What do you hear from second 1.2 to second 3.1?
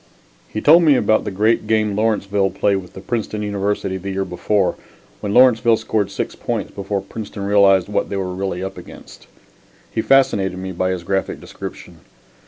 the great game Lawrenceville played with the